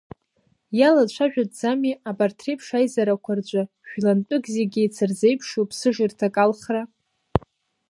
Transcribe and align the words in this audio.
Иалацәажәатәӡами 0.79 1.99
абарҭ 2.09 2.37
реиԥш 2.45 2.67
аизарақәа 2.77 3.31
рҿы 3.37 3.61
жәлантәык 3.89 4.43
зегьы 4.55 4.79
еицырзеиԥшу 4.81 5.67
ԥсыжырҭак 5.69 6.35
алхра? 6.43 6.83